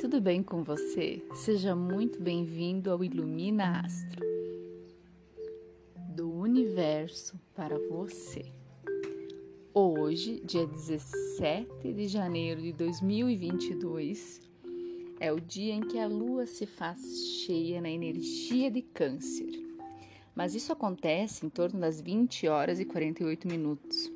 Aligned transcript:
tudo 0.00 0.18
bem 0.18 0.42
com 0.42 0.62
você? 0.62 1.22
Seja 1.34 1.76
muito 1.76 2.22
bem-vindo 2.22 2.90
ao 2.90 3.04
Ilumina 3.04 3.82
Astro 3.84 4.26
do 6.16 6.32
universo 6.32 7.38
para 7.54 7.78
você. 7.78 8.46
Hoje, 9.74 10.40
dia 10.42 10.66
17 10.66 11.92
de 11.92 12.08
janeiro 12.08 12.62
de 12.62 12.72
2022, 12.72 14.40
é 15.20 15.30
o 15.30 15.38
dia 15.38 15.74
em 15.74 15.82
que 15.82 15.98
a 15.98 16.06
lua 16.06 16.46
se 16.46 16.64
faz 16.64 17.44
cheia 17.44 17.82
na 17.82 17.90
energia 17.90 18.70
de 18.70 18.80
Câncer. 18.80 19.52
Mas 20.34 20.54
isso 20.54 20.72
acontece 20.72 21.44
em 21.44 21.50
torno 21.50 21.78
das 21.78 22.00
20 22.00 22.48
horas 22.48 22.80
e 22.80 22.86
48 22.86 23.46
minutos. 23.46 24.10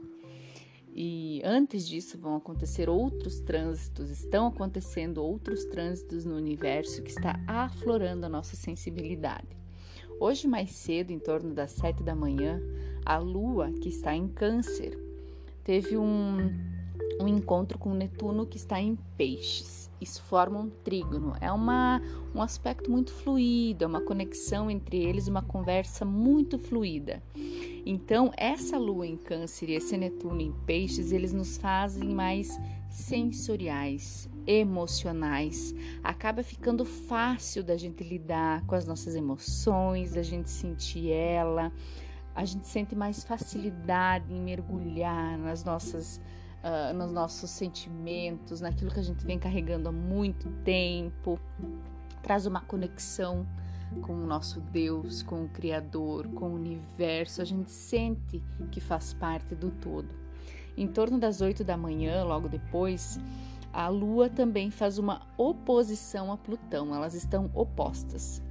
E 0.96 1.42
antes 1.44 1.88
disso 1.88 2.16
vão 2.16 2.36
acontecer 2.36 2.88
outros 2.88 3.40
trânsitos, 3.40 4.10
estão 4.10 4.46
acontecendo 4.46 5.18
outros 5.18 5.64
trânsitos 5.64 6.24
no 6.24 6.36
universo 6.36 7.02
que 7.02 7.10
está 7.10 7.40
aflorando 7.48 8.26
a 8.26 8.28
nossa 8.28 8.54
sensibilidade. 8.54 9.48
Hoje, 10.20 10.46
mais 10.46 10.70
cedo, 10.70 11.10
em 11.10 11.18
torno 11.18 11.52
das 11.52 11.72
sete 11.72 12.04
da 12.04 12.14
manhã, 12.14 12.62
a 13.04 13.18
Lua, 13.18 13.72
que 13.72 13.88
está 13.88 14.14
em 14.14 14.28
Câncer, 14.28 14.96
teve 15.64 15.96
um, 15.96 16.52
um 17.20 17.26
encontro 17.26 17.76
com 17.76 17.92
Netuno 17.92 18.46
que 18.46 18.56
está 18.56 18.80
em 18.80 18.96
Peixes 19.16 19.84
isso 20.04 20.22
forma 20.22 20.60
um 20.60 20.68
trígono. 20.68 21.34
É 21.40 21.50
uma, 21.50 22.00
um 22.34 22.42
aspecto 22.42 22.90
muito 22.90 23.12
fluido, 23.12 23.84
é 23.84 23.86
uma 23.86 24.00
conexão 24.00 24.70
entre 24.70 24.98
eles, 24.98 25.28
uma 25.28 25.42
conversa 25.42 26.04
muito 26.04 26.58
fluida. 26.58 27.22
Então, 27.87 28.33
essa 28.37 28.79
lua 28.79 29.06
em 29.06 29.16
Câncer 29.16 29.68
e 29.68 29.74
esse 29.74 29.96
Netuno 29.96 30.40
em 30.40 30.52
Peixes, 30.65 31.13
eles 31.13 31.32
nos 31.32 31.59
fazem 31.59 32.09
mais 32.09 32.59
sensoriais, 32.88 34.29
emocionais. 34.46 35.74
Acaba 36.02 36.43
ficando 36.43 36.85
fácil 36.85 37.63
da 37.63 37.76
gente 37.76 38.02
lidar 38.02 38.65
com 38.66 38.74
as 38.74 38.87
nossas 38.87 39.15
emoções, 39.15 40.13
da 40.13 40.23
gente 40.23 40.49
sentir 40.49 41.10
ela. 41.10 41.71
A 42.35 42.45
gente 42.45 42.66
sente 42.66 42.96
mais 42.96 43.23
facilidade 43.23 44.32
em 44.32 44.41
mergulhar 44.41 45.38
nas 45.38 45.63
nossas 45.63 46.21
uh, 46.65 46.95
nos 46.95 47.13
nossos 47.13 47.51
sentimentos, 47.51 48.60
naquilo 48.60 48.91
que 48.91 49.01
a 49.01 49.04
gente 49.04 49.24
vem 49.24 49.38
carregando 49.38 49.91
há 49.91 49.93
muito 49.93 50.51
tempo, 50.65 51.38
traz 52.23 52.46
uma 52.46 52.60
conexão 52.63 53.46
com 54.02 54.14
o 54.14 54.26
nosso 54.26 54.60
Deus, 54.60 55.23
com 55.23 55.45
o 55.45 55.48
Criador, 55.48 56.28
com 56.28 56.50
o 56.50 56.54
universo. 56.54 57.40
A 57.40 57.45
gente 57.45 57.70
sente 57.70 58.42
que 58.70 58.80
faz 58.80 59.12
parte 59.14 59.54
do 59.54 59.70
todo. 59.70 60.09
Em 60.76 60.86
torno 60.86 61.18
das 61.18 61.40
oito 61.40 61.62
da 61.62 61.76
manhã, 61.76 62.24
logo 62.24 62.48
depois, 62.48 63.18
a 63.73 63.88
Lua 63.88 64.28
também 64.28 64.70
faz 64.70 64.98
uma 64.98 65.22
oposição 65.36 66.32
a 66.32 66.36
Plutão, 66.36 66.94
elas 66.94 67.14
estão 67.14 67.50
opostas. 67.54 68.42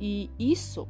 E 0.00 0.30
isso 0.38 0.88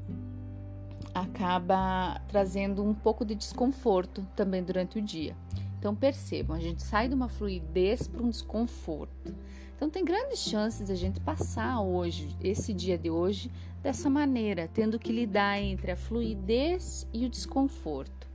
acaba 1.15 2.21
trazendo 2.29 2.83
um 2.83 2.95
pouco 2.95 3.25
de 3.25 3.35
desconforto 3.35 4.27
também 4.35 4.63
durante 4.63 4.99
o 4.99 5.03
dia. 5.03 5.37
Então 5.79 5.95
percebam, 5.95 6.57
a 6.57 6.61
gente 6.61 6.83
sai 6.83 7.09
de 7.09 7.15
uma 7.15 7.29
fluidez 7.29 8.07
para 8.07 8.23
um 8.23 8.31
desconforto. 8.31 9.35
Então 9.75 9.91
tem 9.91 10.05
grandes 10.05 10.39
chances 10.39 10.87
de 10.87 10.93
a 10.93 10.97
gente 10.97 11.19
passar 11.21 11.81
hoje, 11.81 12.37
esse 12.41 12.73
dia 12.73 12.97
de 12.97 13.11
hoje, 13.11 13.51
dessa 13.83 14.09
maneira, 14.09 14.69
tendo 14.73 14.99
que 14.99 15.13
lidar 15.13 15.61
entre 15.61 15.91
a 15.91 15.97
fluidez 15.97 17.09
e 17.13 17.27
o 17.27 17.29
desconforto. 17.29 18.31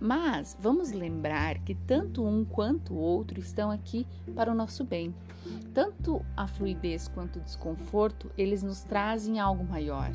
Mas 0.00 0.56
vamos 0.60 0.92
lembrar 0.92 1.58
que 1.58 1.74
tanto 1.74 2.24
um 2.24 2.44
quanto 2.44 2.94
o 2.94 2.98
outro 2.98 3.40
estão 3.40 3.70
aqui 3.70 4.06
para 4.34 4.50
o 4.50 4.54
nosso 4.54 4.84
bem. 4.84 5.14
Tanto 5.72 6.24
a 6.36 6.46
fluidez 6.46 7.08
quanto 7.08 7.38
o 7.38 7.42
desconforto, 7.42 8.30
eles 8.36 8.62
nos 8.62 8.82
trazem 8.82 9.40
algo 9.40 9.64
maior. 9.64 10.12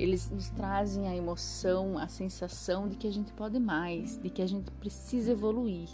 Eles 0.00 0.30
nos 0.30 0.48
trazem 0.48 1.08
a 1.08 1.14
emoção, 1.14 1.98
a 1.98 2.08
sensação 2.08 2.88
de 2.88 2.96
que 2.96 3.06
a 3.06 3.12
gente 3.12 3.32
pode 3.34 3.58
mais, 3.58 4.16
de 4.16 4.30
que 4.30 4.40
a 4.40 4.46
gente 4.46 4.70
precisa 4.72 5.32
evoluir. 5.32 5.90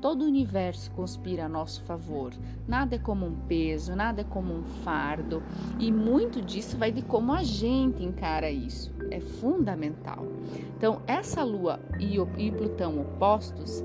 Todo 0.00 0.22
o 0.22 0.26
universo 0.26 0.90
conspira 0.92 1.44
a 1.44 1.48
nosso 1.48 1.82
favor. 1.82 2.32
Nada 2.66 2.96
é 2.96 2.98
como 2.98 3.26
um 3.26 3.34
peso, 3.46 3.94
nada 3.94 4.22
é 4.22 4.24
como 4.24 4.54
um 4.54 4.64
fardo, 4.84 5.42
e 5.78 5.92
muito 5.92 6.40
disso 6.40 6.78
vai 6.78 6.90
de 6.90 7.02
como 7.02 7.32
a 7.32 7.42
gente 7.42 8.02
encara 8.02 8.50
isso. 8.50 8.90
É 9.10 9.20
fundamental. 9.20 10.24
Então, 10.76 11.02
essa 11.06 11.44
Lua 11.44 11.78
e, 12.00 12.16
e 12.16 12.50
Plutão 12.50 13.00
opostos 13.00 13.84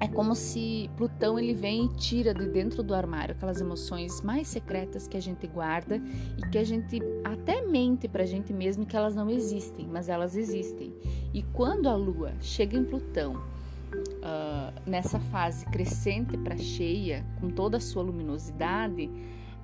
é 0.00 0.08
como 0.08 0.34
se 0.34 0.90
Plutão 0.96 1.38
ele 1.38 1.52
vem 1.52 1.84
e 1.84 1.88
tira 1.96 2.32
de 2.32 2.46
dentro 2.46 2.82
do 2.82 2.94
armário 2.94 3.34
aquelas 3.34 3.60
emoções 3.60 4.22
mais 4.22 4.48
secretas 4.48 5.06
que 5.06 5.16
a 5.16 5.20
gente 5.20 5.46
guarda 5.46 6.00
e 6.38 6.48
que 6.50 6.56
a 6.56 6.64
gente 6.64 7.00
até 7.22 7.59
mente 7.70 8.08
para 8.08 8.24
a 8.24 8.26
gente 8.26 8.52
mesmo 8.52 8.84
que 8.84 8.96
elas 8.96 9.14
não 9.14 9.30
existem, 9.30 9.86
mas 9.86 10.08
elas 10.08 10.36
existem. 10.36 10.92
E 11.32 11.42
quando 11.42 11.88
a 11.88 11.94
Lua 11.94 12.32
chega 12.40 12.76
em 12.76 12.84
Plutão 12.84 13.36
uh, 13.36 14.80
nessa 14.84 15.18
fase 15.18 15.64
crescente 15.66 16.36
para 16.36 16.56
cheia, 16.56 17.24
com 17.40 17.48
toda 17.48 17.76
a 17.76 17.80
sua 17.80 18.02
luminosidade, 18.02 19.10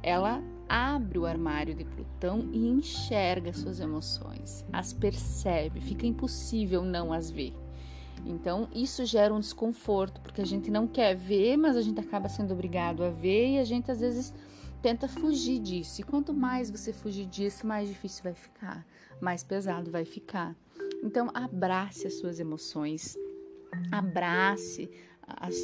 ela 0.03 0.43
abre 0.69 1.19
o 1.19 1.27
armário 1.27 1.75
de 1.75 1.85
Plutão 1.85 2.49
e 2.53 2.67
enxerga 2.69 3.53
suas 3.53 3.81
emoções, 3.81 4.65
as 4.73 4.93
percebe, 4.93 5.81
fica 5.81 6.07
impossível 6.07 6.83
não 6.83 7.13
as 7.13 7.31
ver. 7.31 7.55
Então, 8.25 8.69
isso 8.75 9.05
gera 9.05 9.33
um 9.33 9.39
desconforto, 9.39 10.21
porque 10.21 10.41
a 10.41 10.47
gente 10.47 10.71
não 10.71 10.87
quer 10.87 11.15
ver, 11.15 11.57
mas 11.57 11.77
a 11.77 11.83
gente 11.83 12.01
acaba 12.01 12.29
sendo 12.29 12.53
obrigado 12.55 13.05
a 13.05 13.11
ver 13.11 13.53
e 13.53 13.59
a 13.59 13.65
gente 13.65 13.91
às 13.91 14.01
vezes 14.01 14.35
tenta 14.83 15.09
fugir 15.09 15.59
disso. 15.61 16.01
E 16.01 16.05
quanto 16.05 16.33
mais 16.33 16.71
você 16.71 16.93
fugir 16.93 17.27
disso, 17.27 17.67
mais 17.67 17.89
difícil 17.89 18.23
vai 18.25 18.35
ficar, 18.35 18.87
mais 19.21 19.43
pesado 19.43 19.91
vai 19.91 20.05
ficar. 20.05 20.55
Então, 21.03 21.31
abrace 21.35 22.07
as 22.07 22.15
suas 22.15 22.41
emoções, 22.41 23.17
abrace 23.91 24.91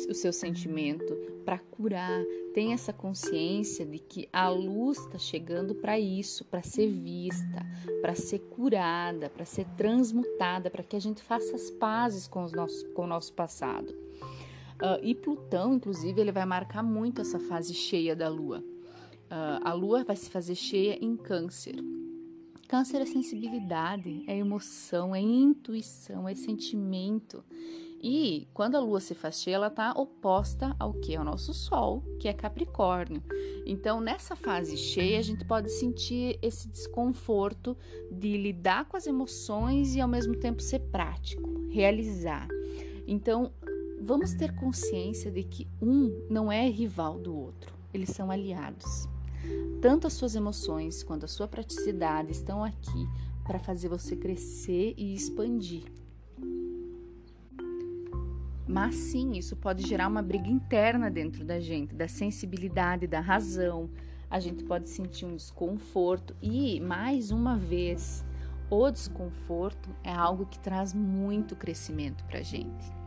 o 0.09 0.15
seu 0.15 0.33
sentimento 0.33 1.15
para 1.45 1.59
curar. 1.59 2.23
Tenha 2.53 2.75
essa 2.75 2.93
consciência 2.93 3.87
de 3.87 3.99
que 3.99 4.29
a 4.33 4.49
luz 4.49 4.99
está 4.99 5.19
chegando 5.19 5.75
para 5.75 5.99
isso, 5.99 6.45
para 6.45 6.63
ser 6.63 6.89
vista, 6.89 7.65
para 8.01 8.15
ser 8.15 8.41
curada, 8.41 9.31
para 9.31 9.45
ser 9.45 9.65
transmutada, 9.77 10.69
para 10.69 10.83
que 10.83 10.97
a 10.97 11.01
gente 11.01 11.23
faça 11.23 11.55
as 11.55 11.71
pazes 11.71 12.27
com, 12.27 12.43
os 12.43 12.53
nossos, 12.53 12.83
com 12.95 13.05
o 13.05 13.07
nosso 13.07 13.33
passado. 13.33 13.95
Uh, 14.83 14.99
e 15.01 15.15
Plutão, 15.15 15.75
inclusive, 15.75 16.21
ele 16.21 16.33
vai 16.33 16.45
marcar 16.45 16.83
muito 16.83 17.21
essa 17.21 17.39
fase 17.39 17.73
cheia 17.73 18.17
da 18.17 18.29
Lua. 18.29 18.63
Uh, 19.33 19.65
a 19.65 19.73
Lua 19.73 20.05
vai 20.05 20.15
se 20.15 20.29
fazer 20.29 20.55
cheia 20.55 21.03
em 21.03 21.17
Câncer. 21.17 21.77
Câncer 22.69 23.01
é 23.01 23.07
sensibilidade, 23.07 24.23
é 24.27 24.37
emoção, 24.37 25.15
é 25.15 25.21
intuição, 25.21 26.29
é 26.29 26.35
sentimento. 26.35 27.43
E 28.03 28.47
quando 28.53 28.75
a 28.75 28.81
lua 28.81 29.01
se 29.01 29.15
faz 29.15 29.41
cheia, 29.41 29.55
ela 29.55 29.69
está 29.69 29.93
oposta 29.93 30.77
ao 30.79 30.93
que? 30.93 31.17
Ao 31.17 31.25
nosso 31.25 31.55
Sol, 31.55 32.03
que 32.21 32.29
é 32.29 32.33
Capricórnio. 32.33 33.23
Então, 33.65 34.03
nessa 34.03 34.37
fase 34.37 34.77
cheia, 34.77 35.19
a 35.19 35.23
gente 35.23 35.47
pode 35.47 35.71
sentir 35.71 36.39
esse 36.43 36.69
desconforto 36.69 37.75
de 38.11 38.37
lidar 38.37 38.87
com 38.87 38.99
as 38.99 39.07
emoções 39.07 39.95
e 39.95 40.01
ao 40.01 40.09
mesmo 40.09 40.37
tempo 40.37 40.61
ser 40.61 40.81
prático, 40.91 41.69
realizar. 41.71 42.49
Então, 43.07 43.51
vamos 43.99 44.35
ter 44.35 44.55
consciência 44.57 45.31
de 45.31 45.43
que 45.43 45.67
um 45.81 46.27
não 46.29 46.51
é 46.53 46.69
rival 46.69 47.19
do 47.19 47.35
outro, 47.35 47.73
eles 47.95 48.11
são 48.11 48.31
aliados. 48.31 49.09
Tanto 49.81 50.07
as 50.07 50.13
suas 50.13 50.35
emoções 50.35 51.03
quanto 51.03 51.25
a 51.25 51.29
sua 51.29 51.49
praticidade 51.49 52.33
estão 52.33 52.63
aqui 52.63 53.09
para 53.45 53.59
fazer 53.59 53.89
você 53.89 54.17
crescer 54.17 54.95
e 54.97 55.15
expandir. 55.15 55.85
Mas 58.67 58.95
sim, 58.95 59.33
isso 59.33 59.57
pode 59.57 59.87
gerar 59.87 60.09
uma 60.09 60.23
briga 60.23 60.49
interna 60.49 61.11
dentro 61.11 61.45
da 61.45 61.61
gente, 61.61 61.95
da 61.95 62.09
sensibilidade, 62.09 63.07
da 63.07 63.21
razão. 63.21 63.91
A 64.31 64.41
gente 64.41 64.65
pode 64.65 64.89
sentir 64.89 65.27
um 65.27 65.37
desconforto 65.37 66.35
e, 66.41 66.81
mais 66.81 67.31
uma 67.31 67.57
vez, 67.57 68.25
o 68.71 68.91
desconforto 68.91 69.91
é 70.03 70.13
algo 70.13 70.47
que 70.47 70.59
traz 70.59 70.95
muito 70.95 71.55
crescimento 71.55 72.25
para 72.25 72.39
a 72.39 72.43
gente. 72.43 73.02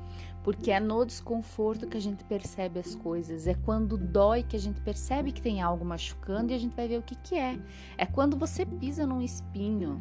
Porque 0.45 0.69
é 0.69 0.79
no 0.79 1.03
desconforto 1.03 1.87
que 1.87 1.97
a 1.97 1.99
gente 1.99 2.23
percebe 2.23 2.79
as 2.79 2.93
coisas, 2.93 3.47
é 3.47 3.55
quando 3.55 3.97
dói 3.97 4.43
que 4.43 4.55
a 4.55 4.59
gente 4.59 4.79
percebe 4.79 5.31
que 5.31 5.41
tem 5.41 5.59
algo 5.59 5.83
machucando 5.83 6.51
e 6.51 6.55
a 6.55 6.59
gente 6.59 6.75
vai 6.75 6.87
ver 6.87 6.99
o 6.99 7.01
que, 7.01 7.15
que 7.15 7.33
é. 7.33 7.57
É 7.97 8.05
quando 8.05 8.37
você 8.37 8.63
pisa 8.63 9.07
num 9.07 9.23
espinho, 9.23 9.99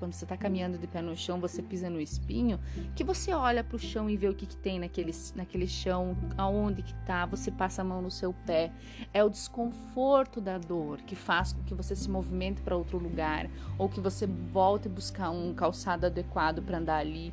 quando 0.00 0.12
você 0.12 0.24
está 0.24 0.36
caminhando 0.36 0.76
de 0.76 0.88
pé 0.88 1.00
no 1.00 1.16
chão, 1.16 1.38
você 1.38 1.62
pisa 1.62 1.88
no 1.88 2.00
espinho, 2.00 2.58
que 2.96 3.04
você 3.04 3.32
olha 3.32 3.62
para 3.62 3.76
o 3.76 3.78
chão 3.78 4.10
e 4.10 4.16
vê 4.16 4.28
o 4.28 4.34
que, 4.34 4.44
que 4.44 4.56
tem 4.56 4.80
naquele, 4.80 5.12
naquele 5.36 5.68
chão, 5.68 6.16
aonde 6.36 6.82
que 6.82 6.94
tá, 7.06 7.24
você 7.24 7.52
passa 7.52 7.82
a 7.82 7.84
mão 7.84 8.02
no 8.02 8.10
seu 8.10 8.34
pé. 8.44 8.72
É 9.14 9.22
o 9.22 9.30
desconforto 9.30 10.40
da 10.40 10.58
dor 10.58 11.00
que 11.02 11.14
faz 11.14 11.52
com 11.52 11.62
que 11.62 11.74
você 11.74 11.94
se 11.94 12.10
movimente 12.10 12.60
para 12.60 12.76
outro 12.76 12.98
lugar 12.98 13.48
ou 13.78 13.88
que 13.88 14.00
você 14.00 14.26
volte 14.26 14.88
buscar 14.88 15.30
um 15.30 15.54
calçado 15.54 16.06
adequado 16.06 16.60
para 16.60 16.78
andar 16.78 16.98
ali. 16.98 17.32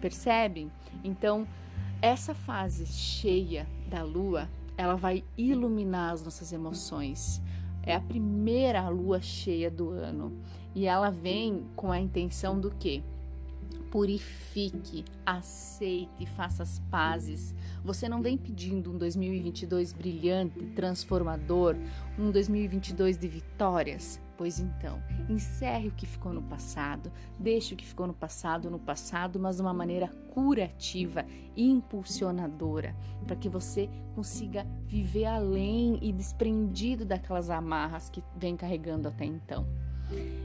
Percebe? 0.00 0.70
Então, 1.04 1.46
essa 2.02 2.34
fase 2.34 2.84
cheia 2.84 3.64
da 3.88 4.02
lua, 4.02 4.50
ela 4.76 4.96
vai 4.96 5.22
iluminar 5.38 6.12
as 6.12 6.24
nossas 6.24 6.52
emoções 6.52 7.40
É 7.84 7.94
a 7.94 8.00
primeira 8.00 8.88
lua 8.88 9.20
cheia 9.20 9.70
do 9.70 9.90
ano 9.90 10.36
e 10.74 10.86
ela 10.86 11.10
vem 11.10 11.64
com 11.76 11.92
a 11.92 11.98
intenção 12.00 12.58
do 12.58 12.70
quê? 12.70 13.02
Purifique, 13.92 15.04
aceite, 15.26 16.24
faça 16.24 16.62
as 16.62 16.78
pazes. 16.90 17.54
Você 17.84 18.08
não 18.08 18.22
vem 18.22 18.38
pedindo 18.38 18.90
um 18.90 18.96
2022 18.96 19.92
brilhante, 19.92 20.64
transformador, 20.74 21.76
um 22.18 22.30
2022 22.30 23.18
de 23.18 23.28
vitórias. 23.28 24.18
Pois 24.38 24.58
então, 24.58 24.98
encerre 25.28 25.88
o 25.88 25.92
que 25.92 26.06
ficou 26.06 26.32
no 26.32 26.40
passado, 26.40 27.12
deixe 27.38 27.74
o 27.74 27.76
que 27.76 27.84
ficou 27.84 28.06
no 28.06 28.14
passado 28.14 28.70
no 28.70 28.78
passado, 28.78 29.38
mas 29.38 29.56
de 29.56 29.62
uma 29.62 29.74
maneira 29.74 30.08
curativa 30.30 31.26
e 31.54 31.68
impulsionadora, 31.68 32.96
para 33.26 33.36
que 33.36 33.50
você 33.50 33.90
consiga 34.14 34.66
viver 34.86 35.26
além 35.26 35.98
e 36.00 36.10
desprendido 36.14 37.04
daquelas 37.04 37.50
amarras 37.50 38.08
que 38.08 38.24
vem 38.38 38.56
carregando 38.56 39.06
até 39.06 39.26
então. 39.26 39.66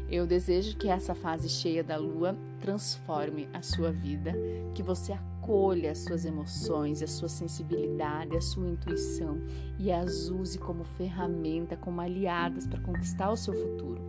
Eu 0.10 0.26
desejo 0.26 0.78
que 0.78 0.88
essa 0.88 1.14
fase 1.14 1.50
cheia 1.50 1.84
da 1.84 1.98
lua 1.98 2.36
transforme 2.62 3.50
a 3.54 3.62
sua 3.62 3.92
vida, 3.92 4.34
que 4.74 4.82
você 4.82 5.12
acolha 5.12 5.92
as 5.92 6.00
suas 6.00 6.24
emoções, 6.24 7.04
a 7.04 7.08
sua 7.08 7.28
sensibilidade, 7.28 8.36
a 8.36 8.42
sua 8.42 8.70
intuição 8.70 9.38
e 9.78 9.92
as 9.92 10.30
use 10.30 10.58
como 10.58 10.86
ferramenta, 10.86 11.76
como 11.76 12.00
aliadas 12.00 12.66
para 12.66 12.80
conquistar 12.80 13.30
o 13.30 13.36
seu 13.36 13.54
futuro. 13.54 14.02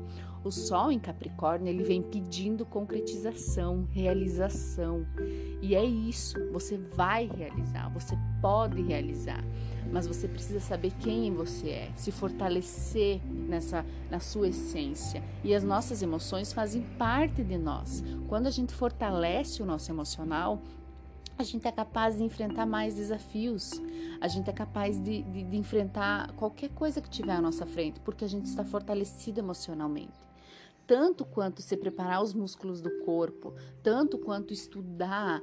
O 0.44 0.52
Sol 0.52 0.92
em 0.92 1.00
Capricórnio 1.00 1.68
ele 1.68 1.82
vem 1.82 2.00
pedindo 2.00 2.64
concretização, 2.64 3.86
realização. 3.90 5.04
E 5.60 5.74
é 5.74 5.84
isso, 5.84 6.38
você 6.52 6.78
vai 6.78 7.26
realizar, 7.26 7.88
você 7.88 8.16
pode 8.40 8.82
realizar, 8.82 9.42
mas 9.90 10.06
você 10.06 10.28
precisa 10.28 10.60
saber 10.60 10.92
quem 11.00 11.32
você 11.32 11.70
é, 11.70 11.92
se 11.96 12.10
fortalecer 12.12 13.20
nessa 13.24 13.84
na 14.10 14.20
sua 14.20 14.48
essência. 14.48 15.22
E 15.42 15.54
as 15.54 15.64
nossas 15.64 16.02
emoções 16.02 16.52
fazem 16.52 16.82
parte 16.98 17.42
de 17.42 17.56
nós. 17.56 18.02
Quando 18.28 18.46
a 18.46 18.50
gente 18.50 18.74
fortalece 18.74 19.62
o 19.62 19.66
nosso 19.66 19.90
emocional, 19.90 20.60
a 21.38 21.42
gente 21.42 21.68
é 21.68 21.72
capaz 21.72 22.16
de 22.16 22.24
enfrentar 22.24 22.66
mais 22.66 22.96
desafios, 22.96 23.80
a 24.20 24.26
gente 24.26 24.50
é 24.50 24.52
capaz 24.52 25.00
de, 25.00 25.22
de, 25.22 25.44
de, 25.44 25.56
enfrentar 25.56 26.32
qualquer 26.32 26.68
coisa 26.70 27.00
que 27.00 27.08
tiver 27.08 27.34
à 27.34 27.40
nossa 27.40 27.64
frente, 27.64 28.00
porque 28.00 28.24
a 28.24 28.28
gente 28.28 28.46
está 28.46 28.64
fortalecido 28.64 29.38
emocionalmente 29.38 30.28
tanto 30.88 31.26
quanto 31.26 31.60
se 31.60 31.76
preparar 31.76 32.22
os 32.22 32.32
músculos 32.32 32.80
do 32.80 32.90
corpo, 33.00 33.54
tanto 33.82 34.16
quanto 34.16 34.54
estudar 34.54 35.42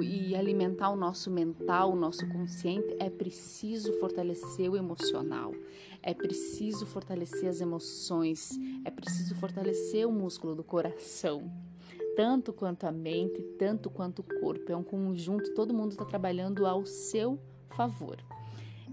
e 0.00 0.36
alimentar 0.36 0.90
o 0.90 0.96
nosso 0.96 1.32
mental, 1.32 1.90
o 1.90 1.96
nosso 1.96 2.24
consciente, 2.28 2.94
é 3.00 3.10
preciso 3.10 3.92
fortalecer 3.94 4.70
o 4.70 4.76
emocional, 4.76 5.52
é 6.00 6.14
preciso 6.14 6.86
fortalecer 6.86 7.48
as 7.48 7.60
emoções, 7.60 8.56
é 8.84 8.90
preciso 8.90 9.34
fortalecer 9.34 10.06
o 10.06 10.12
músculo 10.12 10.54
do 10.54 10.62
coração. 10.62 11.50
Tanto 12.14 12.52
quanto 12.52 12.84
a 12.84 12.92
mente, 12.92 13.42
tanto 13.58 13.90
quanto 13.90 14.20
o 14.20 14.40
corpo. 14.40 14.70
É 14.70 14.76
um 14.76 14.84
conjunto, 14.84 15.52
todo 15.54 15.74
mundo 15.74 15.90
está 15.90 16.04
trabalhando 16.04 16.64
ao 16.64 16.86
seu 16.86 17.40
favor. 17.70 18.18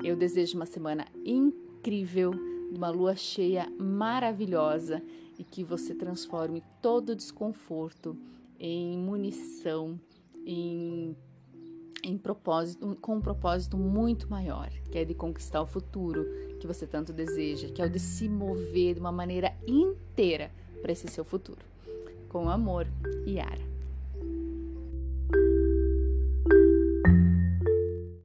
Eu 0.03 0.15
desejo 0.15 0.55
uma 0.55 0.65
semana 0.65 1.05
incrível, 1.23 2.33
uma 2.71 2.89
lua 2.89 3.15
cheia 3.15 3.71
maravilhosa 3.77 5.01
e 5.37 5.43
que 5.43 5.63
você 5.63 5.93
transforme 5.93 6.63
todo 6.81 7.15
desconforto 7.15 8.17
em 8.59 8.97
munição, 8.97 9.99
em, 10.45 11.15
em 12.03 12.17
propósito, 12.17 12.95
com 13.01 13.15
um 13.15 13.21
propósito 13.21 13.77
muito 13.77 14.29
maior, 14.29 14.69
que 14.91 14.97
é 14.97 15.05
de 15.05 15.13
conquistar 15.13 15.61
o 15.61 15.65
futuro 15.65 16.25
que 16.59 16.67
você 16.67 16.85
tanto 16.85 17.11
deseja, 17.11 17.69
que 17.69 17.81
é 17.81 17.85
o 17.85 17.89
de 17.89 17.99
se 17.99 18.29
mover 18.29 18.93
de 18.93 18.99
uma 18.99 19.11
maneira 19.11 19.53
inteira 19.67 20.51
para 20.81 20.91
esse 20.91 21.07
seu 21.07 21.25
futuro. 21.25 21.65
Com 22.29 22.49
amor, 22.49 22.87
Yara. 23.27 23.80